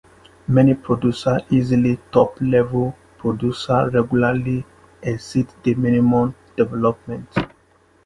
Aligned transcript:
Many 0.47 0.73
producers, 0.73 1.43
especially 1.51 1.99
top-level 2.11 2.97
producers, 3.19 3.93
regularly 3.93 4.65
exceed 5.03 5.45
the 5.61 5.75
minimum 5.75 6.33
requirements. 6.57 7.37